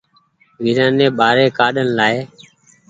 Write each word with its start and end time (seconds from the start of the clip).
ويرآ 0.63 0.87
ني 0.97 1.07
ٻآري 1.17 1.45
ڪآڏين 1.57 1.87
لآئي 1.97 2.19